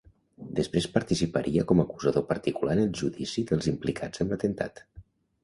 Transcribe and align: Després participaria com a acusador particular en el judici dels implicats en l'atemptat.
Després 0.59 0.87
participaria 0.95 1.65
com 1.71 1.83
a 1.83 1.85
acusador 1.89 2.25
particular 2.31 2.75
en 2.79 2.83
el 2.85 2.91
judici 3.03 3.45
dels 3.53 3.69
implicats 3.75 4.27
en 4.27 4.35
l'atemptat. 4.35 4.85